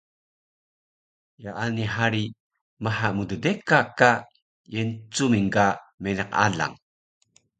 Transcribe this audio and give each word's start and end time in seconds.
Yaani 1.43 1.83
hari 1.95 2.23
maha 2.83 3.07
mddeka 3.17 3.79
ka 3.97 4.11
Yencuming 4.73 5.49
ga 5.53 5.67
meniq 6.03 6.29
alang 6.45 6.75